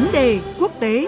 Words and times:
vấn 0.00 0.12
đề 0.12 0.38
quốc 0.58 0.72
tế. 0.80 1.06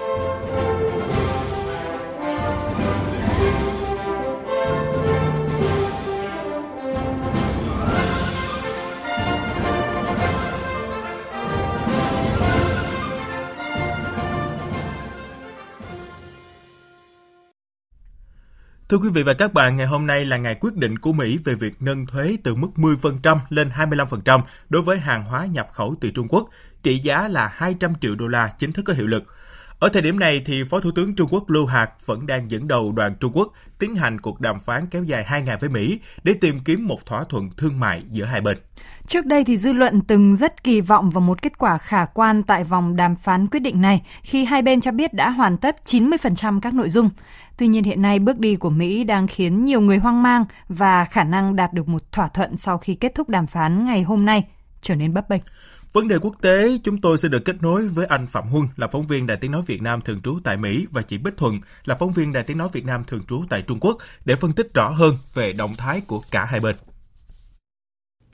Thưa 18.91 18.99
quý 18.99 19.09
vị 19.09 19.23
và 19.23 19.35
các 19.35 19.55
bạn, 19.55 19.77
ngày 19.77 19.87
hôm 19.87 20.07
nay 20.07 20.25
là 20.25 20.37
ngày 20.37 20.55
quyết 20.61 20.77
định 20.77 20.99
của 20.99 21.13
Mỹ 21.13 21.39
về 21.45 21.55
việc 21.55 21.75
nâng 21.81 22.07
thuế 22.07 22.37
từ 22.43 22.55
mức 22.55 22.69
10% 22.77 23.39
lên 23.49 23.71
25% 23.77 24.41
đối 24.69 24.83
với 24.83 24.99
hàng 24.99 25.25
hóa 25.25 25.47
nhập 25.47 25.69
khẩu 25.73 25.95
từ 26.01 26.11
Trung 26.11 26.29
Quốc, 26.29 26.49
trị 26.83 26.99
giá 26.99 27.29
là 27.29 27.49
200 27.55 27.95
triệu 28.01 28.15
đô 28.15 28.29
la 28.29 28.53
chính 28.59 28.73
thức 28.73 28.83
có 28.83 28.93
hiệu 28.93 29.07
lực. 29.07 29.25
Ở 29.81 29.89
thời 29.89 30.03
điểm 30.03 30.19
này 30.19 30.43
thì 30.47 30.65
Phó 30.65 30.81
Thủ 30.81 30.91
tướng 30.91 31.15
Trung 31.15 31.29
Quốc 31.31 31.51
Lưu 31.51 31.67
Hạc 31.67 32.07
vẫn 32.07 32.27
đang 32.27 32.51
dẫn 32.51 32.69
đầu 32.69 32.93
đoàn 32.93 33.15
Trung 33.21 33.33
Quốc 33.35 33.53
tiến 33.79 33.95
hành 33.95 34.21
cuộc 34.21 34.41
đàm 34.41 34.61
phán 34.61 34.87
kéo 34.87 35.05
dài 35.05 35.25
2 35.25 35.43
ngày 35.43 35.57
với 35.57 35.71
Mỹ 35.71 36.01
để 36.25 36.35
tìm 36.41 36.59
kiếm 36.65 36.87
một 36.87 37.07
thỏa 37.07 37.25
thuận 37.25 37.51
thương 37.57 37.81
mại 37.81 38.03
giữa 38.11 38.25
hai 38.25 38.41
bên. 38.41 38.59
Trước 39.07 39.27
đây 39.27 39.45
thì 39.45 39.57
dư 39.57 39.73
luận 39.73 40.01
từng 40.01 40.37
rất 40.37 40.65
kỳ 40.65 40.81
vọng 40.81 41.11
vào 41.11 41.21
một 41.21 41.43
kết 41.43 41.59
quả 41.59 41.79
khả 41.79 42.05
quan 42.05 42.43
tại 42.43 42.65
vòng 42.65 42.97
đàm 42.97 43.17
phán 43.17 43.47
quyết 43.47 43.61
định 43.61 43.81
này, 43.81 44.03
khi 44.23 44.45
hai 44.45 44.63
bên 44.63 44.81
cho 44.81 44.91
biết 44.93 45.15
đã 45.15 45.31
hoàn 45.31 45.57
tất 45.57 45.77
90% 45.85 46.61
các 46.61 46.75
nội 46.75 46.91
dung. 46.91 47.11
Tuy 47.57 47.67
nhiên 47.67 47.85
hiện 47.85 48.03
nay 48.03 48.19
bước 48.19 48.39
đi 48.39 48.57
của 48.57 48.71
Mỹ 48.71 49.05
đang 49.05 49.27
khiến 49.27 49.65
nhiều 49.65 49.81
người 49.81 49.99
hoang 49.99 50.23
mang 50.23 50.45
và 50.69 51.05
khả 51.05 51.25
năng 51.25 51.57
đạt 51.57 51.73
được 51.73 51.89
một 51.89 52.13
thỏa 52.13 52.29
thuận 52.29 52.57
sau 52.57 52.79
khi 52.79 52.95
kết 52.95 53.15
thúc 53.15 53.29
đàm 53.29 53.47
phán 53.47 53.85
ngày 53.85 54.03
hôm 54.03 54.25
nay 54.25 54.45
trở 54.83 54.95
nên 54.95 55.15
bấp 55.15 55.29
bênh. 55.29 55.43
Vấn 55.93 56.09
đề 56.09 56.19
quốc 56.19 56.37
tế, 56.41 56.79
chúng 56.85 57.01
tôi 57.01 57.19
sẽ 57.19 57.29
được 57.29 57.45
kết 57.45 57.63
nối 57.63 57.89
với 57.89 58.07
anh 58.07 58.27
Phạm 58.27 58.49
Huân 58.49 58.69
là 58.77 58.89
phóng 58.89 59.07
viên 59.07 59.27
Đài 59.27 59.37
Tiếng 59.37 59.51
Nói 59.51 59.63
Việt 59.67 59.83
Nam 59.83 60.01
thường 60.01 60.21
trú 60.23 60.39
tại 60.45 60.57
Mỹ 60.57 60.87
và 60.91 61.03
chị 61.03 61.19
Bích 61.19 61.37
Thuận 61.37 61.61
là 61.85 61.97
phóng 62.01 62.13
viên 62.13 62.33
Đài 62.33 62.43
Tiếng 62.43 62.59
Nói 62.59 62.69
Việt 62.73 62.85
Nam 62.85 63.05
thường 63.05 63.25
trú 63.29 63.45
tại 63.51 63.63
Trung 63.63 63.79
Quốc 63.81 63.99
để 64.25 64.37
phân 64.37 64.53
tích 64.53 64.75
rõ 64.75 64.89
hơn 64.89 65.17
về 65.35 65.53
động 65.53 65.75
thái 65.77 66.01
của 66.01 66.23
cả 66.31 66.45
hai 66.45 66.61
bên. 66.61 66.77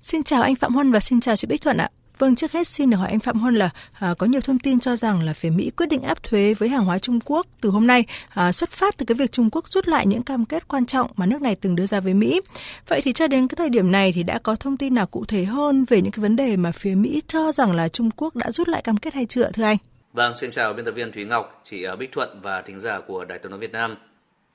Xin 0.03 0.23
chào 0.23 0.43
anh 0.43 0.55
Phạm 0.55 0.75
Huân 0.75 0.93
và 0.93 1.01
xin 1.01 1.21
chào 1.21 1.37
chị 1.37 1.47
Bích 1.47 1.63
Thuận 1.63 1.77
ạ. 1.77 1.91
Vâng, 2.19 2.35
trước 2.35 2.53
hết 2.53 2.69
xin 2.69 2.91
được 2.91 2.97
hỏi 2.97 3.09
anh 3.09 3.21
Phạm 3.21 3.41
Huân 3.41 3.55
là 3.55 3.71
à, 3.93 4.15
có 4.19 4.27
nhiều 4.27 4.41
thông 4.41 4.59
tin 4.59 4.81
cho 4.81 4.97
rằng 4.97 5.23
là 5.23 5.33
phía 5.33 5.51
Mỹ 5.51 5.71
quyết 5.77 5.87
định 5.87 6.03
áp 6.03 6.23
thuế 6.23 6.55
với 6.55 6.69
hàng 6.69 6.85
hóa 6.85 6.99
Trung 6.99 7.19
Quốc 7.25 7.47
từ 7.61 7.71
hôm 7.71 7.87
nay 7.87 8.05
à, 8.29 8.53
xuất 8.53 8.71
phát 8.71 8.97
từ 8.97 9.07
cái 9.07 9.15
việc 9.15 9.33
Trung 9.33 9.51
Quốc 9.53 9.69
rút 9.69 9.89
lại 9.89 10.07
những 10.07 10.23
cam 10.23 10.45
kết 10.45 10.69
quan 10.69 10.87
trọng 10.87 11.11
mà 11.17 11.27
nước 11.27 11.43
này 11.43 11.57
từng 11.61 11.77
đưa 11.77 11.87
ra 11.87 12.01
với 12.01 12.15
Mỹ. 12.15 12.41
Vậy 12.89 13.01
thì 13.05 13.13
cho 13.13 13.29
đến 13.29 13.49
cái 13.49 13.57
thời 13.57 13.71
điểm 13.71 13.91
này 13.91 14.13
thì 14.15 14.23
đã 14.23 14.39
có 14.39 14.55
thông 14.55 14.77
tin 14.77 14.95
nào 14.95 15.07
cụ 15.07 15.25
thể 15.25 15.45
hơn 15.45 15.85
về 15.89 16.01
những 16.01 16.13
cái 16.13 16.21
vấn 16.23 16.37
đề 16.37 16.57
mà 16.57 16.73
phía 16.73 16.95
Mỹ 16.95 17.23
cho 17.27 17.53
rằng 17.53 17.73
là 17.73 17.89
Trung 17.89 18.11
Quốc 18.17 18.37
đã 18.37 18.51
rút 18.53 18.69
lại 18.69 18.83
cam 18.83 18.97
kết 18.97 19.15
hay 19.15 19.27
chưa 19.27 19.51
thưa 19.55 19.65
anh? 19.65 19.77
Vâng, 20.13 20.35
xin 20.35 20.51
chào 20.51 20.73
biên 20.73 20.85
tập 20.85 20.93
viên 20.93 21.13
Thúy 21.13 21.25
Ngọc, 21.25 21.61
chị 21.65 21.83
à, 21.83 21.97
Bích 21.97 22.13
Thuận 22.13 22.41
và 22.43 22.63
thính 22.63 22.81
giả 22.81 23.01
của 23.01 23.25
Đài 23.25 23.39
Tiếng 23.39 23.51
nói 23.51 23.61
Việt 23.61 23.73
Nam. 23.73 23.97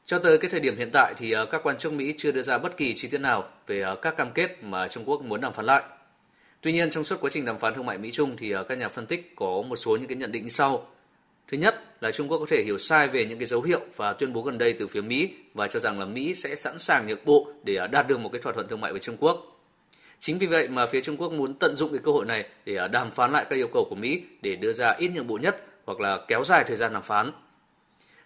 Cho 0.06 0.20
tới 0.20 0.38
cái 0.38 0.52
thời 0.52 0.60
điểm 0.60 0.78
hiện 0.78 0.90
tại 0.94 1.14
thì 1.18 1.32
à, 1.32 1.42
các 1.52 1.62
quan 1.64 1.78
chức 1.78 1.94
Mỹ 1.94 2.14
chưa 2.18 2.32
đưa 2.32 2.42
ra 2.42 2.58
bất 2.58 2.78
kỳ 2.78 2.94
chi 2.96 3.08
tiết 3.08 3.22
nào 3.22 3.44
về 3.68 3.82
à, 3.82 3.96
các 4.02 4.18
cam 4.18 4.32
kết 4.32 4.64
mà 4.64 4.88
Trung 4.88 5.04
Quốc 5.06 5.22
muốn 5.22 5.42
đàm 5.42 5.54
phán 5.54 5.66
lại. 5.66 5.84
Tuy 6.62 6.72
nhiên, 6.72 6.90
trong 6.90 7.04
suốt 7.04 7.22
quá 7.22 7.30
trình 7.30 7.46
đàm 7.46 7.60
phán 7.60 7.74
thương 7.74 7.86
mại 7.86 7.98
Mỹ 7.98 8.12
Trung 8.12 8.38
thì 8.38 8.52
ờ, 8.52 8.64
các 8.64 8.78
nhà 8.78 8.88
phân 8.88 9.06
tích 9.06 9.36
có 9.36 9.62
một 9.68 9.76
số 9.76 9.98
những 9.98 10.08
cái 10.08 10.18
nhận 10.18 10.32
định 10.32 10.50
sau. 10.50 10.88
Thứ 11.48 11.58
nhất 11.58 11.84
là 12.02 12.12
Trung 12.12 12.28
Quốc 12.28 12.38
có 12.38 12.46
thể 12.50 12.64
hiểu 12.64 12.78
sai 12.78 13.08
về 13.08 13.26
những 13.26 13.40
cái 13.40 13.46
dấu 13.46 13.62
hiệu 13.62 13.80
và 13.96 14.14
tuyên 14.14 14.34
bố 14.34 14.42
gần 14.42 14.58
đây 14.58 14.74
từ 14.74 14.88
phía 14.88 15.02
Mỹ 15.02 15.30
và 15.54 15.68
cho 15.68 15.80
rằng 15.80 16.00
là 16.00 16.06
Mỹ 16.06 16.34
sẽ 16.36 16.56
sẵn 16.56 16.80
sàng 16.80 17.08
nhượng 17.08 17.26
bộ 17.26 17.48
để 17.64 17.76
ờ, 17.76 17.88
đạt 17.88 18.08
được 18.08 18.20
một 18.20 18.30
cái 18.32 18.42
thỏa 18.42 18.54
thuận 18.54 18.68
thương 18.68 18.82
mại 18.82 18.92
với 18.92 19.02
Trung 19.02 19.18
Quốc. 19.20 19.62
Chính 20.20 20.40
vì 20.40 20.48
vậy 20.48 20.68
mà 20.68 20.86
phía 20.86 21.02
Trung 21.02 21.18
Quốc 21.18 21.32
muốn 21.32 21.54
tận 21.54 21.76
dụng 21.76 21.92
cái 21.92 22.00
cơ 22.04 22.12
hội 22.12 22.26
này 22.26 22.46
để 22.66 22.76
ờ, 22.76 22.88
đàm 22.88 23.12
phán 23.12 23.32
lại 23.32 23.46
các 23.50 23.56
yêu 23.56 23.68
cầu 23.74 23.86
của 23.90 23.96
Mỹ 23.96 24.22
để 24.42 24.56
đưa 24.56 24.74
ra 24.74 24.96
ít 24.98 25.08
nhượng 25.08 25.28
bộ 25.28 25.38
nhất 25.38 25.66
hoặc 25.86 26.00
là 26.00 26.20
kéo 26.28 26.44
dài 26.44 26.64
thời 26.68 26.78
gian 26.78 26.94
đàm 26.94 27.04
phán. 27.04 27.32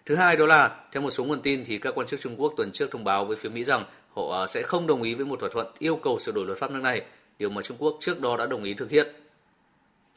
Thứ 0.06 0.14
hai 0.14 0.36
đó 0.36 0.46
là, 0.46 0.80
theo 0.92 1.02
một 1.02 1.10
số 1.10 1.24
nguồn 1.24 1.42
tin 1.42 1.64
thì 1.64 1.78
các 1.78 1.94
quan 1.94 2.06
chức 2.06 2.20
Trung 2.20 2.40
Quốc 2.40 2.54
tuần 2.56 2.72
trước 2.72 2.90
thông 2.90 3.04
báo 3.04 3.24
với 3.24 3.36
phía 3.36 3.48
Mỹ 3.48 3.64
rằng 3.64 3.84
họ 4.14 4.46
sẽ 4.46 4.62
không 4.62 4.86
đồng 4.86 5.02
ý 5.02 5.14
với 5.14 5.26
một 5.26 5.40
thỏa 5.40 5.48
thuận 5.52 5.66
yêu 5.78 5.96
cầu 5.96 6.18
sửa 6.18 6.32
đổi 6.32 6.46
luật 6.46 6.58
pháp 6.58 6.70
nước 6.70 6.82
này 6.82 7.02
điều 7.38 7.50
mà 7.50 7.62
Trung 7.62 7.76
Quốc 7.80 7.96
trước 8.00 8.20
đó 8.20 8.36
đã 8.36 8.46
đồng 8.46 8.64
ý 8.64 8.74
thực 8.74 8.90
hiện. 8.90 9.06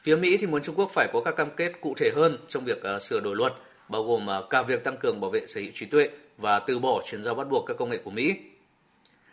Phía 0.02 0.16
Mỹ 0.16 0.38
thì 0.38 0.48
muốn 0.48 0.62
Trung 0.62 0.76
Quốc 0.76 0.92
phải 0.94 1.08
có 1.14 1.22
các 1.26 1.36
cam 1.36 1.50
kết 1.58 1.72
cụ 1.82 1.94
thể 1.98 2.12
hơn 2.16 2.38
trong 2.48 2.64
việc 2.64 2.84
à, 2.84 3.00
sửa 3.00 3.20
đổi 3.20 3.36
luật, 3.36 3.54
bao 3.90 4.04
gồm 4.04 4.30
à, 4.30 4.42
cả 4.50 4.62
việc 4.62 4.84
tăng 4.84 4.98
cường 4.98 5.22
bảo 5.22 5.32
vệ 5.32 5.48
sở 5.48 5.62
hữu 5.62 5.72
trí 5.74 5.86
tuệ 5.86 6.10
và 6.38 6.60
từ 6.60 6.80
bỏ 6.80 7.02
chuyển 7.06 7.24
giao 7.24 7.36
bắt 7.36 7.48
buộc 7.50 7.66
các 7.68 7.78
công 7.78 7.90
nghệ 7.90 7.98
của 8.04 8.12
Mỹ. 8.12 8.36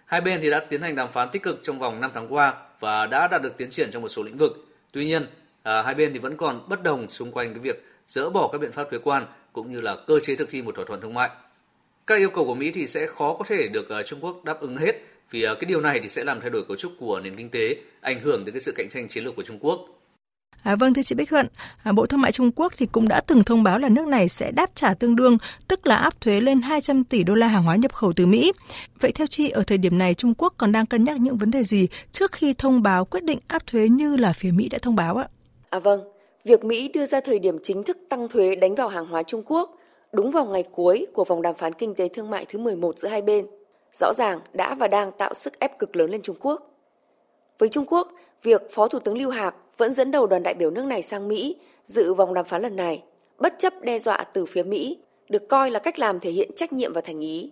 Hai 0.04 0.20
bên 0.20 0.40
thì 0.42 0.50
đã 0.50 0.60
tiến 0.60 0.82
hành 0.82 0.94
đàm 0.94 1.08
phán 1.08 1.28
tích 1.32 1.42
cực 1.42 1.60
trong 1.62 1.78
vòng 1.78 2.00
5 2.00 2.10
tháng 2.14 2.34
qua 2.34 2.54
và 2.80 3.06
đã 3.06 3.28
đạt 3.28 3.42
được 3.42 3.56
tiến 3.56 3.70
triển 3.70 3.90
trong 3.90 4.02
một 4.02 4.08
số 4.08 4.22
lĩnh 4.22 4.36
vực. 4.36 4.66
Tuy 4.92 5.04
nhiên, 5.04 5.26
à, 5.62 5.82
hai 5.82 5.94
bên 5.94 6.12
thì 6.12 6.18
vẫn 6.18 6.36
còn 6.36 6.68
bất 6.68 6.82
đồng 6.82 7.10
xung 7.10 7.32
quanh 7.32 7.54
cái 7.54 7.60
việc 7.60 7.84
dỡ 8.06 8.30
bỏ 8.30 8.48
các 8.52 8.58
biện 8.58 8.72
pháp 8.72 8.90
thuế 8.90 8.98
quan 8.98 9.26
cũng 9.52 9.72
như 9.72 9.80
là 9.80 9.96
cơ 10.06 10.20
chế 10.20 10.36
thực 10.36 10.50
thi 10.50 10.62
một 10.62 10.74
thỏa 10.74 10.84
thuận 10.84 11.00
thương 11.00 11.14
mại. 11.14 11.30
Các 12.06 12.18
yêu 12.18 12.30
cầu 12.30 12.44
của 12.44 12.54
Mỹ 12.54 12.70
thì 12.70 12.86
sẽ 12.86 13.06
khó 13.06 13.34
có 13.34 13.44
thể 13.48 13.68
được 13.68 13.88
Trung 14.06 14.20
Quốc 14.22 14.44
đáp 14.44 14.60
ứng 14.60 14.76
hết 14.76 15.00
vì 15.30 15.42
cái 15.42 15.64
điều 15.68 15.80
này 15.80 16.00
thì 16.02 16.08
sẽ 16.08 16.24
làm 16.24 16.40
thay 16.40 16.50
đổi 16.50 16.64
cấu 16.68 16.76
trúc 16.76 16.92
của 16.98 17.20
nền 17.20 17.36
kinh 17.36 17.50
tế, 17.50 17.76
ảnh 18.00 18.20
hưởng 18.20 18.44
đến 18.44 18.52
cái 18.52 18.60
sự 18.60 18.72
cạnh 18.76 18.88
tranh 18.88 19.08
chiến 19.08 19.24
lược 19.24 19.36
của 19.36 19.42
Trung 19.42 19.58
Quốc. 19.60 19.88
À, 20.62 20.76
vâng 20.76 20.94
thưa 20.94 21.02
chị 21.02 21.14
Bích 21.14 21.28
Thuận, 21.28 21.46
à, 21.82 21.92
Bộ 21.92 22.06
Thương 22.06 22.20
mại 22.20 22.32
Trung 22.32 22.50
Quốc 22.56 22.72
thì 22.76 22.86
cũng 22.86 23.08
đã 23.08 23.20
từng 23.20 23.44
thông 23.44 23.62
báo 23.62 23.78
là 23.78 23.88
nước 23.88 24.06
này 24.06 24.28
sẽ 24.28 24.50
đáp 24.50 24.70
trả 24.74 24.94
tương 24.94 25.16
đương, 25.16 25.38
tức 25.68 25.86
là 25.86 25.96
áp 25.96 26.20
thuế 26.20 26.40
lên 26.40 26.60
200 26.60 27.04
tỷ 27.04 27.24
đô 27.24 27.34
la 27.34 27.46
hàng 27.46 27.62
hóa 27.62 27.76
nhập 27.76 27.92
khẩu 27.92 28.12
từ 28.12 28.26
Mỹ. 28.26 28.52
Vậy 29.00 29.12
theo 29.12 29.26
chị, 29.26 29.50
ở 29.50 29.62
thời 29.62 29.78
điểm 29.78 29.98
này 29.98 30.14
Trung 30.14 30.34
Quốc 30.38 30.54
còn 30.56 30.72
đang 30.72 30.86
cân 30.86 31.04
nhắc 31.04 31.20
những 31.20 31.36
vấn 31.36 31.50
đề 31.50 31.64
gì 31.64 31.88
trước 32.12 32.32
khi 32.32 32.54
thông 32.58 32.82
báo 32.82 33.04
quyết 33.04 33.24
định 33.24 33.38
áp 33.48 33.66
thuế 33.66 33.88
như 33.88 34.16
là 34.16 34.32
phía 34.32 34.50
Mỹ 34.50 34.68
đã 34.68 34.78
thông 34.82 34.96
báo 34.96 35.16
ạ? 35.16 35.28
À 35.70 35.78
vâng, 35.78 36.00
việc 36.44 36.64
Mỹ 36.64 36.88
đưa 36.88 37.06
ra 37.06 37.20
thời 37.20 37.38
điểm 37.38 37.58
chính 37.62 37.82
thức 37.82 37.98
tăng 38.08 38.28
thuế 38.28 38.54
đánh 38.54 38.74
vào 38.74 38.88
hàng 38.88 39.06
hóa 39.06 39.22
Trung 39.22 39.42
Quốc 39.46 39.78
đúng 40.12 40.30
vào 40.30 40.44
ngày 40.44 40.64
cuối 40.72 41.06
của 41.14 41.24
vòng 41.24 41.42
đàm 41.42 41.54
phán 41.54 41.72
kinh 41.72 41.94
tế 41.94 42.08
thương 42.08 42.30
mại 42.30 42.46
thứ 42.48 42.58
11 42.58 42.98
giữa 42.98 43.08
hai 43.08 43.22
bên 43.22 43.46
rõ 43.98 44.12
ràng 44.12 44.40
đã 44.52 44.74
và 44.74 44.88
đang 44.88 45.12
tạo 45.12 45.34
sức 45.34 45.58
ép 45.58 45.78
cực 45.78 45.96
lớn 45.96 46.10
lên 46.10 46.22
Trung 46.22 46.36
Quốc. 46.40 46.70
Với 47.58 47.68
Trung 47.68 47.84
Quốc, 47.88 48.12
việc 48.42 48.62
Phó 48.70 48.88
Thủ 48.88 48.98
tướng 48.98 49.18
Lưu 49.18 49.30
Hạc 49.30 49.54
vẫn 49.76 49.92
dẫn 49.92 50.10
đầu 50.10 50.26
đoàn 50.26 50.42
đại 50.42 50.54
biểu 50.54 50.70
nước 50.70 50.84
này 50.84 51.02
sang 51.02 51.28
Mỹ 51.28 51.56
dự 51.86 52.14
vòng 52.14 52.34
đàm 52.34 52.44
phán 52.44 52.62
lần 52.62 52.76
này, 52.76 53.02
bất 53.38 53.54
chấp 53.58 53.72
đe 53.82 53.98
dọa 53.98 54.24
từ 54.32 54.46
phía 54.46 54.62
Mỹ, 54.62 54.98
được 55.28 55.48
coi 55.48 55.70
là 55.70 55.78
cách 55.78 55.98
làm 55.98 56.20
thể 56.20 56.30
hiện 56.30 56.50
trách 56.56 56.72
nhiệm 56.72 56.92
và 56.92 57.00
thành 57.00 57.20
ý. 57.20 57.50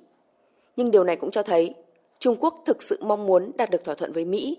Nhưng 0.76 0.90
điều 0.90 1.04
này 1.04 1.16
cũng 1.16 1.30
cho 1.30 1.42
thấy 1.42 1.74
Trung 2.18 2.36
Quốc 2.40 2.62
thực 2.66 2.82
sự 2.82 2.98
mong 3.02 3.26
muốn 3.26 3.50
đạt 3.56 3.70
được 3.70 3.84
thỏa 3.84 3.94
thuận 3.94 4.12
với 4.12 4.24
Mỹ, 4.24 4.58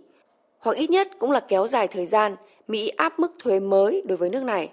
hoặc 0.60 0.78
ít 0.78 0.90
nhất 0.90 1.08
cũng 1.20 1.32
là 1.32 1.40
kéo 1.40 1.68
dài 1.68 1.88
thời 1.88 2.06
gian 2.06 2.36
Mỹ 2.68 2.88
áp 2.88 3.20
mức 3.20 3.32
thuế 3.40 3.60
mới 3.60 4.04
đối 4.06 4.18
với 4.18 4.30
nước 4.30 4.44
này. 4.44 4.72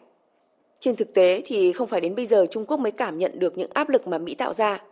Trên 0.81 0.97
thực 0.97 1.15
tế 1.15 1.43
thì 1.44 1.73
không 1.73 1.89
phải 1.89 2.00
đến 2.00 2.15
bây 2.15 2.27
giờ 2.27 2.47
Trung 2.50 2.67
Quốc 2.67 2.77
mới 2.77 2.93
cảm 2.93 3.19
nhận 3.19 3.39
được 3.39 3.59
những 3.59 3.71
áp 3.75 3.89
lực 3.89 4.06
mà 4.06 4.19
Mỹ 4.19 4.34
tạo 4.34 4.53
ra. 4.53 4.83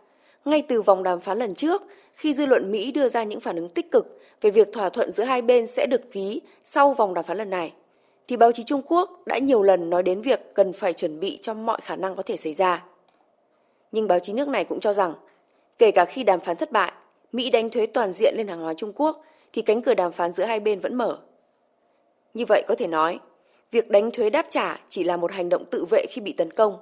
Ngay 0.45 0.61
từ 0.61 0.81
vòng 0.81 1.03
đàm 1.03 1.19
phán 1.19 1.39
lần 1.39 1.55
trước, 1.55 1.83
khi 2.13 2.33
dư 2.33 2.45
luận 2.45 2.71
Mỹ 2.71 2.91
đưa 2.91 3.09
ra 3.09 3.23
những 3.23 3.39
phản 3.39 3.55
ứng 3.55 3.69
tích 3.69 3.91
cực 3.91 4.19
về 4.41 4.49
việc 4.49 4.73
thỏa 4.73 4.89
thuận 4.89 5.11
giữa 5.11 5.23
hai 5.23 5.41
bên 5.41 5.67
sẽ 5.67 5.85
được 5.85 6.11
ký 6.11 6.41
sau 6.63 6.93
vòng 6.93 7.13
đàm 7.13 7.25
phán 7.25 7.37
lần 7.37 7.49
này, 7.49 7.73
thì 8.27 8.37
báo 8.37 8.51
chí 8.51 8.63
Trung 8.63 8.81
Quốc 8.85 9.27
đã 9.27 9.37
nhiều 9.37 9.63
lần 9.63 9.89
nói 9.89 10.03
đến 10.03 10.21
việc 10.21 10.53
cần 10.53 10.73
phải 10.73 10.93
chuẩn 10.93 11.19
bị 11.19 11.37
cho 11.41 11.53
mọi 11.53 11.81
khả 11.81 11.95
năng 11.95 12.15
có 12.15 12.23
thể 12.23 12.37
xảy 12.37 12.53
ra. 12.53 12.83
Nhưng 13.91 14.07
báo 14.07 14.19
chí 14.19 14.33
nước 14.33 14.47
này 14.47 14.63
cũng 14.63 14.79
cho 14.79 14.93
rằng, 14.93 15.13
kể 15.77 15.91
cả 15.91 16.05
khi 16.05 16.23
đàm 16.23 16.39
phán 16.39 16.57
thất 16.57 16.71
bại, 16.71 16.91
Mỹ 17.31 17.49
đánh 17.49 17.69
thuế 17.69 17.85
toàn 17.85 18.11
diện 18.11 18.33
lên 18.37 18.47
hàng 18.47 18.61
hóa 18.61 18.73
Trung 18.73 18.93
Quốc, 18.95 19.23
thì 19.53 19.61
cánh 19.61 19.81
cửa 19.81 19.93
đàm 19.93 20.11
phán 20.11 20.33
giữa 20.33 20.43
hai 20.43 20.59
bên 20.59 20.79
vẫn 20.79 20.95
mở. 20.95 21.17
Như 22.33 22.45
vậy 22.47 22.63
có 22.67 22.75
thể 22.75 22.87
nói, 22.87 23.19
việc 23.71 23.89
đánh 23.89 24.11
thuế 24.11 24.29
đáp 24.29 24.45
trả 24.49 24.79
chỉ 24.89 25.03
là 25.03 25.17
một 25.17 25.31
hành 25.31 25.49
động 25.49 25.65
tự 25.71 25.85
vệ 25.89 26.05
khi 26.09 26.21
bị 26.21 26.33
tấn 26.33 26.51
công, 26.51 26.77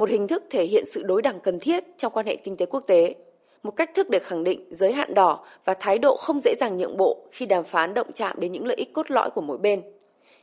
một 0.00 0.08
hình 0.08 0.28
thức 0.28 0.42
thể 0.50 0.64
hiện 0.64 0.84
sự 0.86 1.02
đối 1.02 1.22
đẳng 1.22 1.40
cần 1.40 1.58
thiết 1.60 1.84
trong 1.98 2.12
quan 2.12 2.26
hệ 2.26 2.36
kinh 2.36 2.56
tế 2.56 2.66
quốc 2.66 2.80
tế 2.86 3.14
một 3.62 3.70
cách 3.70 3.90
thức 3.94 4.10
để 4.10 4.18
khẳng 4.18 4.44
định 4.44 4.68
giới 4.70 4.92
hạn 4.92 5.14
đỏ 5.14 5.44
và 5.64 5.74
thái 5.74 5.98
độ 5.98 6.16
không 6.16 6.40
dễ 6.40 6.54
dàng 6.54 6.76
nhượng 6.76 6.96
bộ 6.96 7.26
khi 7.30 7.46
đàm 7.46 7.64
phán 7.64 7.94
động 7.94 8.12
chạm 8.14 8.40
đến 8.40 8.52
những 8.52 8.66
lợi 8.66 8.76
ích 8.76 8.92
cốt 8.92 9.10
lõi 9.10 9.30
của 9.30 9.40
mỗi 9.40 9.58
bên. 9.58 9.82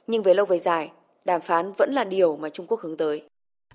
Nhưng 0.07 0.23
về 0.23 0.33
lâu 0.33 0.45
về 0.45 0.59
dài, 0.59 0.91
đàm 1.25 1.41
phán 1.41 1.71
vẫn 1.77 1.93
là 1.93 2.03
điều 2.03 2.37
mà 2.37 2.49
Trung 2.49 2.65
Quốc 2.67 2.81
hướng 2.81 2.97
tới. 2.97 3.21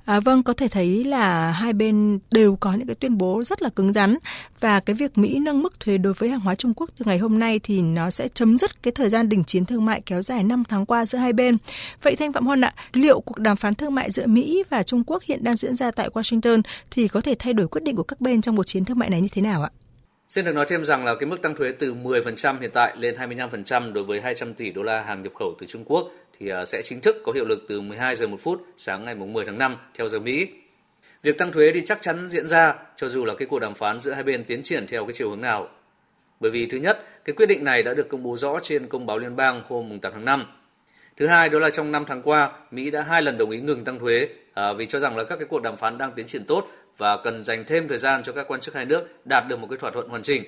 À, 0.04 0.20
vâng, 0.20 0.42
có 0.42 0.52
thể 0.52 0.68
thấy 0.68 1.04
là 1.04 1.50
hai 1.50 1.72
bên 1.72 2.18
đều 2.30 2.56
có 2.56 2.74
những 2.74 2.86
cái 2.86 2.94
tuyên 2.94 3.18
bố 3.18 3.44
rất 3.44 3.62
là 3.62 3.68
cứng 3.68 3.92
rắn 3.92 4.18
và 4.60 4.80
cái 4.80 4.94
việc 4.94 5.18
Mỹ 5.18 5.38
nâng 5.38 5.62
mức 5.62 5.80
thuế 5.80 5.98
đối 5.98 6.12
với 6.12 6.28
hàng 6.28 6.40
hóa 6.40 6.54
Trung 6.54 6.74
Quốc 6.76 6.90
từ 6.98 7.04
ngày 7.04 7.18
hôm 7.18 7.38
nay 7.38 7.60
thì 7.62 7.82
nó 7.82 8.10
sẽ 8.10 8.28
chấm 8.28 8.58
dứt 8.58 8.82
cái 8.82 8.92
thời 8.92 9.08
gian 9.08 9.28
đình 9.28 9.44
chiến 9.44 9.64
thương 9.64 9.84
mại 9.84 10.02
kéo 10.06 10.22
dài 10.22 10.44
5 10.44 10.64
tháng 10.68 10.86
qua 10.86 11.06
giữa 11.06 11.18
hai 11.18 11.32
bên. 11.32 11.56
Vậy 12.02 12.16
Thanh 12.16 12.32
Phạm 12.32 12.46
hoan 12.46 12.64
ạ, 12.64 12.74
liệu 12.92 13.20
cuộc 13.20 13.38
đàm 13.38 13.56
phán 13.56 13.74
thương 13.74 13.94
mại 13.94 14.10
giữa 14.10 14.26
Mỹ 14.26 14.62
và 14.70 14.82
Trung 14.82 15.04
Quốc 15.06 15.22
hiện 15.22 15.44
đang 15.44 15.56
diễn 15.56 15.74
ra 15.74 15.90
tại 15.90 16.08
Washington 16.08 16.62
thì 16.90 17.08
có 17.08 17.20
thể 17.20 17.34
thay 17.38 17.52
đổi 17.52 17.68
quyết 17.68 17.82
định 17.84 17.96
của 17.96 18.02
các 18.02 18.20
bên 18.20 18.40
trong 18.40 18.56
cuộc 18.56 18.66
chiến 18.66 18.84
thương 18.84 18.98
mại 18.98 19.10
này 19.10 19.20
như 19.20 19.28
thế 19.32 19.42
nào 19.42 19.62
ạ? 19.62 19.70
Xin 20.28 20.44
được 20.44 20.52
nói 20.52 20.66
thêm 20.68 20.84
rằng 20.84 21.04
là 21.04 21.14
cái 21.14 21.26
mức 21.26 21.42
tăng 21.42 21.56
thuế 21.56 21.72
từ 21.78 21.94
10% 21.94 22.60
hiện 22.60 22.70
tại 22.74 22.96
lên 22.96 23.14
25% 23.14 23.92
đối 23.92 24.04
với 24.04 24.20
200 24.20 24.54
tỷ 24.54 24.70
đô 24.70 24.82
la 24.82 25.02
hàng 25.02 25.22
nhập 25.22 25.32
khẩu 25.38 25.54
từ 25.58 25.66
Trung 25.66 25.84
Quốc 25.84 26.10
thì 26.38 26.48
à, 26.48 26.64
sẽ 26.64 26.82
chính 26.82 27.00
thức 27.00 27.16
có 27.24 27.32
hiệu 27.32 27.44
lực 27.44 27.64
từ 27.68 27.80
12 27.80 28.16
giờ 28.16 28.26
1 28.26 28.36
phút 28.40 28.66
sáng 28.76 29.04
ngày 29.04 29.14
10 29.14 29.44
tháng 29.44 29.58
5 29.58 29.76
theo 29.94 30.08
giờ 30.08 30.20
Mỹ. 30.20 30.48
Việc 31.22 31.38
tăng 31.38 31.52
thuế 31.52 31.70
thì 31.74 31.82
chắc 31.84 32.02
chắn 32.02 32.28
diễn 32.28 32.48
ra 32.48 32.74
cho 32.96 33.08
dù 33.08 33.24
là 33.24 33.34
cái 33.34 33.48
cuộc 33.48 33.58
đàm 33.58 33.74
phán 33.74 34.00
giữa 34.00 34.12
hai 34.12 34.22
bên 34.22 34.44
tiến 34.44 34.62
triển 34.62 34.86
theo 34.86 35.04
cái 35.06 35.12
chiều 35.12 35.30
hướng 35.30 35.40
nào. 35.40 35.68
Bởi 36.40 36.50
vì 36.50 36.66
thứ 36.66 36.78
nhất, 36.78 37.06
cái 37.24 37.34
quyết 37.34 37.46
định 37.46 37.64
này 37.64 37.82
đã 37.82 37.94
được 37.94 38.08
công 38.08 38.22
bố 38.22 38.36
rõ 38.36 38.58
trên 38.62 38.86
công 38.86 39.06
báo 39.06 39.18
liên 39.18 39.36
bang 39.36 39.62
hôm 39.68 39.98
8 39.98 40.12
tháng 40.12 40.24
5. 40.24 40.46
Thứ 41.16 41.26
hai 41.26 41.48
đó 41.48 41.58
là 41.58 41.70
trong 41.70 41.92
5 41.92 42.04
tháng 42.08 42.22
qua, 42.22 42.52
Mỹ 42.70 42.90
đã 42.90 43.02
hai 43.02 43.22
lần 43.22 43.38
đồng 43.38 43.50
ý 43.50 43.60
ngừng 43.60 43.84
tăng 43.84 43.98
thuế 43.98 44.28
à, 44.54 44.72
vì 44.72 44.86
cho 44.86 44.98
rằng 44.98 45.16
là 45.16 45.24
các 45.24 45.36
cái 45.36 45.46
cuộc 45.50 45.62
đàm 45.62 45.76
phán 45.76 45.98
đang 45.98 46.12
tiến 46.12 46.26
triển 46.26 46.44
tốt 46.44 46.68
và 46.98 47.16
cần 47.24 47.42
dành 47.42 47.64
thêm 47.64 47.88
thời 47.88 47.98
gian 47.98 48.22
cho 48.22 48.32
các 48.32 48.48
quan 48.48 48.60
chức 48.60 48.74
hai 48.74 48.84
nước 48.84 49.08
đạt 49.24 49.44
được 49.48 49.58
một 49.58 49.66
cái 49.70 49.78
thỏa 49.78 49.90
thuận 49.90 50.08
hoàn 50.08 50.22
chỉnh. 50.22 50.44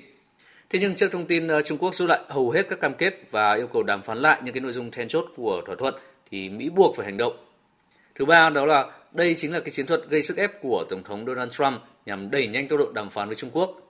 Thế 0.69 0.79
nhưng 0.79 0.95
trước 0.95 1.11
thông 1.11 1.25
tin 1.25 1.47
ờ, 1.47 1.61
Trung 1.61 1.77
Quốc 1.77 1.95
rút 1.95 2.09
lại 2.09 2.19
hầu 2.29 2.51
hết 2.51 2.69
các 2.69 2.79
cam 2.79 2.93
kết 2.93 3.13
và 3.31 3.53
yêu 3.53 3.67
cầu 3.67 3.83
đàm 3.83 4.01
phán 4.01 4.17
lại 4.17 4.41
những 4.43 4.53
cái 4.53 4.61
nội 4.61 4.71
dung 4.71 4.91
then 4.91 5.07
chốt 5.07 5.25
của 5.35 5.61
thỏa 5.65 5.75
thuận 5.75 5.95
thì 6.31 6.49
Mỹ 6.49 6.69
buộc 6.69 6.95
phải 6.95 7.05
hành 7.05 7.17
động. 7.17 7.37
Thứ 8.15 8.25
ba 8.25 8.49
đó 8.49 8.65
là 8.65 8.91
đây 9.13 9.35
chính 9.37 9.53
là 9.53 9.59
cái 9.59 9.69
chiến 9.69 9.85
thuật 9.85 10.01
gây 10.09 10.21
sức 10.21 10.37
ép 10.37 10.61
của 10.61 10.85
Tổng 10.89 11.03
thống 11.03 11.25
Donald 11.25 11.51
Trump 11.51 11.81
nhằm 12.05 12.31
đẩy 12.31 12.47
nhanh 12.47 12.67
tốc 12.67 12.79
độ 12.79 12.91
đàm 12.91 13.09
phán 13.09 13.27
với 13.27 13.35
Trung 13.35 13.49
Quốc. 13.53 13.81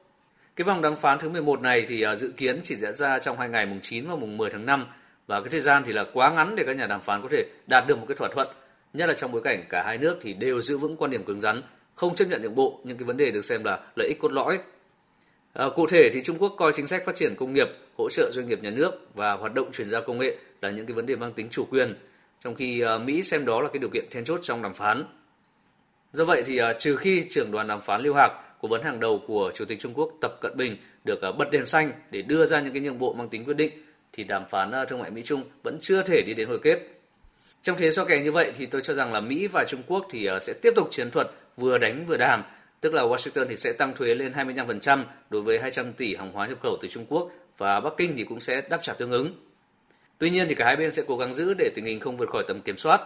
Cái 0.55 0.65
vòng 0.65 0.81
đàm 0.81 0.95
phán 0.95 1.19
thứ 1.19 1.29
11 1.29 1.61
này 1.61 1.85
thì 1.89 2.01
ờ, 2.01 2.15
dự 2.15 2.33
kiến 2.37 2.59
chỉ 2.63 2.75
diễn 2.75 2.93
ra 2.93 3.19
trong 3.19 3.39
hai 3.39 3.49
ngày 3.49 3.65
mùng 3.65 3.79
9 3.81 4.07
và 4.07 4.15
mùng 4.15 4.37
10 4.37 4.49
tháng 4.49 4.65
5 4.65 4.85
và 5.27 5.41
cái 5.41 5.49
thời 5.49 5.61
gian 5.61 5.83
thì 5.85 5.93
là 5.93 6.05
quá 6.13 6.31
ngắn 6.31 6.55
để 6.55 6.63
các 6.67 6.77
nhà 6.77 6.87
đàm 6.87 7.01
phán 7.01 7.21
có 7.21 7.27
thể 7.31 7.45
đạt 7.67 7.87
được 7.87 7.99
một 7.99 8.05
cái 8.07 8.15
thỏa 8.15 8.29
thuận, 8.33 8.47
nhất 8.93 9.05
là 9.05 9.13
trong 9.13 9.31
bối 9.31 9.41
cảnh 9.41 9.63
cả 9.69 9.83
hai 9.83 9.97
nước 9.97 10.17
thì 10.21 10.33
đều 10.33 10.61
giữ 10.61 10.77
vững 10.77 10.97
quan 10.97 11.11
điểm 11.11 11.23
cứng 11.23 11.39
rắn, 11.39 11.61
không 11.95 12.15
chấp 12.15 12.25
nhận 12.25 12.41
nhượng 12.41 12.55
bộ 12.55 12.79
những 12.83 12.97
cái 12.97 13.05
vấn 13.05 13.17
đề 13.17 13.31
được 13.31 13.41
xem 13.41 13.63
là 13.63 13.79
lợi 13.95 14.07
ích 14.07 14.19
cốt 14.19 14.31
lõi. 14.31 14.59
À, 15.55 15.69
cụ 15.75 15.87
thể 15.87 16.09
thì 16.13 16.21
Trung 16.23 16.37
Quốc 16.39 16.55
coi 16.57 16.73
chính 16.73 16.87
sách 16.87 17.05
phát 17.05 17.15
triển 17.15 17.35
công 17.35 17.53
nghiệp, 17.53 17.67
hỗ 17.97 18.09
trợ 18.09 18.31
doanh 18.31 18.47
nghiệp 18.47 18.63
nhà 18.63 18.69
nước 18.69 18.91
và 19.13 19.33
hoạt 19.33 19.53
động 19.53 19.71
chuyển 19.71 19.87
giao 19.87 20.01
công 20.01 20.19
nghệ 20.19 20.37
là 20.61 20.71
những 20.71 20.85
cái 20.85 20.93
vấn 20.93 21.05
đề 21.05 21.15
mang 21.15 21.33
tính 21.33 21.47
chủ 21.51 21.65
quyền, 21.65 21.95
trong 22.43 22.55
khi 22.55 22.81
à, 22.81 22.97
Mỹ 22.97 23.23
xem 23.23 23.45
đó 23.45 23.61
là 23.61 23.67
cái 23.67 23.79
điều 23.79 23.89
kiện 23.89 24.05
then 24.11 24.25
chốt 24.25 24.39
trong 24.43 24.61
đàm 24.61 24.73
phán. 24.73 25.05
Do 26.13 26.25
vậy 26.25 26.43
thì 26.45 26.57
à, 26.57 26.73
trừ 26.73 26.95
khi 26.95 27.25
trưởng 27.29 27.51
đoàn 27.51 27.67
đàm 27.67 27.81
phán 27.81 28.01
Lưu 28.01 28.13
Hạc, 28.13 28.31
cố 28.61 28.67
vấn 28.67 28.83
hàng 28.83 28.99
đầu 28.99 29.23
của 29.27 29.51
Chủ 29.55 29.65
tịch 29.65 29.79
Trung 29.79 29.93
Quốc 29.93 30.11
Tập 30.21 30.37
Cận 30.41 30.57
Bình 30.57 30.77
được 31.03 31.21
à, 31.21 31.31
bật 31.31 31.51
đèn 31.51 31.65
xanh 31.65 31.91
để 32.11 32.21
đưa 32.21 32.45
ra 32.45 32.59
những 32.59 32.73
cái 32.73 32.81
nhượng 32.81 32.99
bộ 32.99 33.13
mang 33.13 33.29
tính 33.29 33.45
quyết 33.45 33.57
định 33.57 33.71
thì 34.13 34.23
đàm 34.23 34.43
phán 34.49 34.71
à, 34.71 34.85
thương 34.85 34.99
mại 34.99 35.11
Mỹ 35.11 35.21
Trung 35.25 35.43
vẫn 35.63 35.77
chưa 35.81 36.01
thể 36.03 36.21
đi 36.21 36.33
đến 36.33 36.47
hồi 36.47 36.59
kết. 36.63 36.79
Trong 37.61 37.77
thế 37.77 37.91
so 37.91 38.05
kè 38.05 38.21
như 38.21 38.31
vậy 38.31 38.51
thì 38.57 38.65
tôi 38.65 38.81
cho 38.81 38.93
rằng 38.93 39.13
là 39.13 39.19
Mỹ 39.19 39.47
và 39.47 39.65
Trung 39.67 39.81
Quốc 39.87 40.07
thì 40.11 40.25
à, 40.25 40.39
sẽ 40.39 40.53
tiếp 40.61 40.73
tục 40.75 40.87
chiến 40.91 41.11
thuật 41.11 41.31
vừa 41.57 41.77
đánh 41.77 42.05
vừa 42.05 42.17
đàm, 42.17 42.43
tức 42.81 42.93
là 42.93 43.03
Washington 43.03 43.45
thì 43.49 43.55
sẽ 43.55 43.73
tăng 43.73 43.95
thuế 43.95 44.15
lên 44.15 44.31
25% 44.31 45.03
đối 45.29 45.41
với 45.41 45.59
200 45.59 45.93
tỷ 45.93 46.15
hàng 46.15 46.31
hóa 46.31 46.47
nhập 46.47 46.57
khẩu 46.61 46.77
từ 46.81 46.87
Trung 46.87 47.05
Quốc 47.09 47.31
và 47.57 47.79
Bắc 47.79 47.93
Kinh 47.97 48.13
thì 48.17 48.23
cũng 48.23 48.39
sẽ 48.39 48.61
đáp 48.69 48.79
trả 48.81 48.93
tương 48.93 49.11
ứng. 49.11 49.33
Tuy 50.17 50.29
nhiên 50.29 50.45
thì 50.49 50.55
cả 50.55 50.65
hai 50.65 50.75
bên 50.75 50.91
sẽ 50.91 51.03
cố 51.07 51.17
gắng 51.17 51.33
giữ 51.33 51.53
để 51.53 51.71
tình 51.75 51.85
hình 51.85 51.99
không 51.99 52.17
vượt 52.17 52.29
khỏi 52.29 52.43
tầm 52.47 52.61
kiểm 52.61 52.77
soát. 52.77 53.01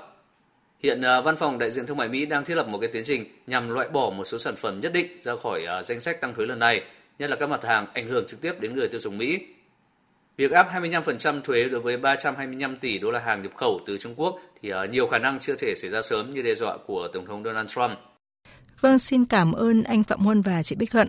Hiện 0.84 1.02
à, 1.02 1.22
Văn 1.22 1.36
phòng 1.36 1.60
Đại 1.60 1.72
diện 1.72 1.86
Thương 1.86 1.98
mại 1.98 2.08
Mỹ 2.08 2.26
đang 2.26 2.46
thiết 2.46 2.56
lập 2.56 2.68
một 2.68 2.78
cái 2.78 2.90
tiến 2.94 3.04
trình 3.06 3.26
nhằm 3.48 3.70
loại 3.70 3.90
bỏ 3.90 4.10
một 4.10 4.24
số 4.24 4.38
sản 4.38 4.56
phẩm 4.56 4.80
nhất 4.82 4.94
định 4.94 5.08
ra 5.22 5.36
khỏi 5.36 5.66
à, 5.66 5.84
danh 5.84 6.02
sách 6.02 6.22
tăng 6.22 6.36
thuế 6.36 6.46
lần 6.46 6.60
này, 6.60 6.82
nhất 7.20 7.30
là 7.30 7.36
các 7.36 7.50
mặt 7.50 7.64
hàng 7.64 7.86
ảnh 7.94 8.08
hưởng 8.08 8.28
trực 8.28 8.42
tiếp 8.42 8.54
đến 8.60 8.76
người 8.76 8.88
tiêu 8.88 9.00
dùng 9.00 9.18
Mỹ 9.18 9.40
Việc 10.40 10.52
áp 10.52 10.68
25% 10.74 11.42
thuế 11.42 11.70
đối 11.70 11.82
với 11.82 11.98
325 11.98 12.78
tỷ 12.78 13.00
đô 13.00 13.12
la 13.12 13.20
hàng 13.20 13.42
nhập 13.42 13.52
khẩu 13.56 13.82
từ 13.86 13.98
Trung 13.98 14.14
Quốc 14.16 14.40
thì 14.62 14.70
à, 14.70 14.86
nhiều 14.86 15.08
khả 15.08 15.18
năng 15.18 15.40
chưa 15.40 15.56
thể 15.56 15.74
xảy 15.76 15.90
ra 15.90 16.02
sớm 16.02 16.34
như 16.34 16.42
đe 16.42 16.56
dọa 16.56 16.78
của 16.78 17.08
Tổng 17.14 17.26
thống 17.26 17.44
Donald 17.44 17.70
Trump. 17.70 17.92
Vâng, 18.82 19.00
xin 19.00 19.26
cảm 19.26 19.52
ơn 19.52 19.84
anh 19.84 20.04
Phạm 20.04 20.20
Huân 20.20 20.42
và 20.42 20.64
chị 20.64 20.76
Bích 20.76 20.92
Thuận. 20.92 21.08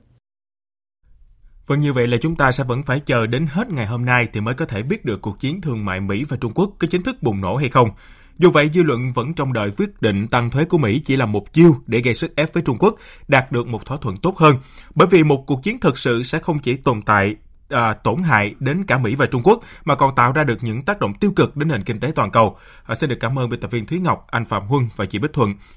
Vâng, 1.67 1.81
như 1.81 1.93
vậy 1.93 2.07
là 2.07 2.17
chúng 2.21 2.37
ta 2.37 2.53
sẽ 2.53 2.65
vẫn 2.65 2.83
phải 2.83 3.01
chờ 3.01 3.27
đến 3.27 3.47
hết 3.51 3.71
ngày 3.71 3.87
hôm 3.87 4.05
nay 4.05 4.29
thì 4.33 4.41
mới 4.41 4.55
có 4.55 4.65
thể 4.65 4.83
biết 4.83 5.05
được 5.05 5.21
cuộc 5.23 5.41
chiến 5.41 5.61
thương 5.61 5.85
mại 5.85 6.01
Mỹ 6.01 6.25
và 6.25 6.37
Trung 6.37 6.53
Quốc 6.55 6.71
có 6.79 6.87
chính 6.91 7.03
thức 7.03 7.23
bùng 7.23 7.41
nổ 7.41 7.57
hay 7.57 7.69
không. 7.69 7.91
Dù 8.39 8.51
vậy, 8.51 8.71
dư 8.75 8.83
luận 8.83 9.13
vẫn 9.13 9.35
trong 9.35 9.53
đợi 9.53 9.71
quyết 9.77 10.03
định 10.03 10.29
tăng 10.29 10.51
thuế 10.51 10.65
của 10.65 10.79
Mỹ 10.79 11.03
chỉ 11.05 11.17
là 11.17 11.27
một 11.27 11.53
chiêu 11.53 11.75
để 11.87 12.01
gây 12.01 12.15
sức 12.15 12.37
ép 12.37 12.53
với 12.53 12.63
Trung 12.63 12.79
Quốc 12.79 12.95
đạt 13.29 13.53
được 13.53 13.67
một 13.67 13.87
thỏa 13.87 13.97
thuận 13.97 14.17
tốt 14.17 14.39
hơn. 14.39 14.57
Bởi 14.95 15.09
vì 15.11 15.25
một 15.25 15.45
cuộc 15.47 15.63
chiến 15.63 15.81
thực 15.81 15.99
sự 15.99 16.23
sẽ 16.23 16.39
không 16.39 16.59
chỉ 16.59 16.77
tồn 16.77 17.03
tại 17.03 17.37
à, 17.69 17.95
tổn 17.95 18.23
hại 18.23 18.55
đến 18.61 18.85
cả 18.87 18.99
Mỹ 18.99 19.15
và 19.15 19.27
Trung 19.27 19.43
Quốc 19.45 19.61
mà 19.85 19.95
còn 19.95 20.15
tạo 20.15 20.33
ra 20.33 20.45
được 20.45 20.59
những 20.61 20.83
tác 20.83 21.01
động 21.01 21.15
tiêu 21.15 21.33
cực 21.37 21.57
đến 21.57 21.69
nền 21.69 21.83
kinh 21.83 22.01
tế 22.01 22.13
toàn 22.15 22.31
cầu. 22.31 22.59
À, 22.85 22.95
xin 22.95 23.11
được 23.11 23.17
cảm 23.21 23.39
ơn 23.39 23.49
biên 23.49 23.61
tập 23.61 23.71
viên 23.71 23.87
Thúy 23.87 23.99
Ngọc, 23.99 24.27
anh 24.31 24.45
Phạm 24.45 24.67
Huân 24.67 24.89
và 24.97 25.07
chị 25.07 25.19
Bích 25.19 25.33
Thuận 25.33 25.55